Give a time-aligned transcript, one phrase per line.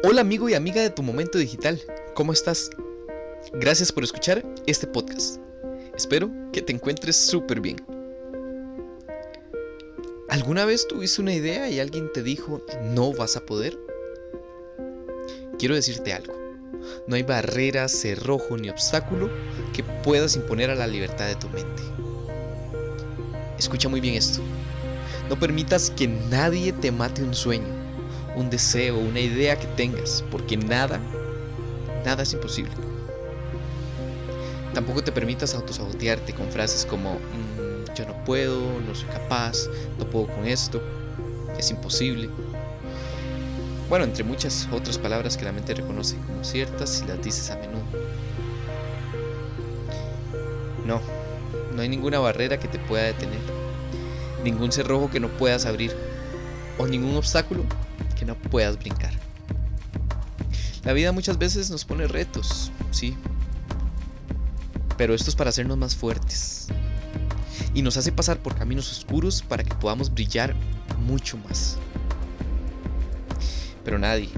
[0.00, 1.80] Hola amigo y amiga de tu momento digital,
[2.14, 2.70] ¿cómo estás?
[3.52, 5.36] Gracias por escuchar este podcast.
[5.94, 7.76] Espero que te encuentres súper bien.
[10.28, 13.78] ¿Alguna vez tuviste una idea y alguien te dijo no vas a poder?
[15.56, 16.34] Quiero decirte algo.
[17.06, 19.30] No hay barrera, cerrojo ni obstáculo
[19.72, 21.82] que puedas imponer a la libertad de tu mente.
[23.56, 24.40] Escucha muy bien esto.
[25.28, 27.81] No permitas que nadie te mate un sueño
[28.36, 31.00] un deseo, una idea que tengas, porque nada,
[32.04, 32.72] nada es imposible.
[34.74, 39.68] Tampoco te permitas autosabotearte con frases como mm, yo no puedo, no soy capaz,
[39.98, 40.82] no puedo con esto,
[41.58, 42.30] es imposible.
[43.88, 47.56] Bueno, entre muchas otras palabras que la mente reconoce como ciertas y las dices a
[47.56, 47.82] menudo.
[50.86, 51.00] No,
[51.74, 53.40] no hay ninguna barrera que te pueda detener,
[54.42, 55.94] ningún cerrojo que no puedas abrir
[56.78, 57.64] o ningún obstáculo
[58.24, 59.12] no puedas brincar.
[60.84, 63.16] La vida muchas veces nos pone retos, sí,
[64.96, 66.68] pero esto es para hacernos más fuertes
[67.74, 70.54] y nos hace pasar por caminos oscuros para que podamos brillar
[70.98, 71.78] mucho más.
[73.84, 74.28] Pero nadie,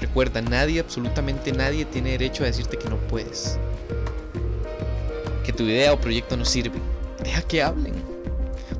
[0.00, 3.58] recuerda, nadie, absolutamente nadie tiene derecho a decirte que no puedes,
[5.44, 6.78] que tu idea o proyecto no sirve.
[7.22, 7.94] Deja que hablen,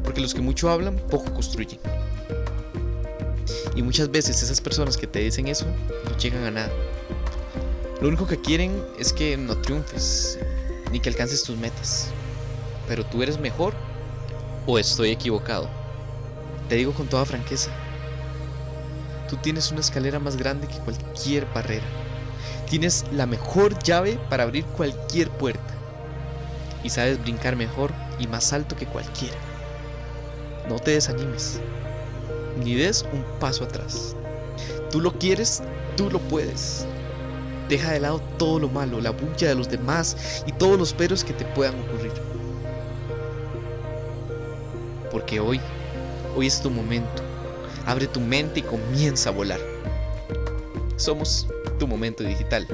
[0.02, 1.80] porque los que mucho hablan poco construyen.
[3.78, 5.64] Y muchas veces esas personas que te dicen eso
[6.04, 6.72] no llegan a nada.
[8.00, 10.36] Lo único que quieren es que no triunfes,
[10.90, 12.08] ni que alcances tus metas.
[12.88, 13.74] Pero tú eres mejor
[14.66, 15.70] o estoy equivocado.
[16.68, 17.70] Te digo con toda franqueza,
[19.30, 21.86] tú tienes una escalera más grande que cualquier barrera.
[22.68, 25.72] Tienes la mejor llave para abrir cualquier puerta.
[26.82, 29.38] Y sabes brincar mejor y más alto que cualquiera.
[30.68, 31.60] No te desanimes
[32.58, 34.14] ni des un paso atrás.
[34.90, 35.62] Tú lo quieres,
[35.96, 36.86] tú lo puedes.
[37.68, 41.22] Deja de lado todo lo malo, la bulla de los demás y todos los peros
[41.22, 42.12] que te puedan ocurrir.
[45.10, 45.60] Porque hoy,
[46.36, 47.22] hoy es tu momento.
[47.86, 49.60] Abre tu mente y comienza a volar.
[50.96, 51.46] Somos
[51.78, 52.66] tu momento digital.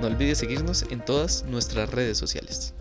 [0.00, 2.74] No olvides seguirnos en todas nuestras redes sociales.